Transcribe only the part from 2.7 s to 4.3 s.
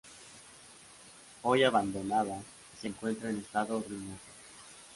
se encuentra en estado ruinoso.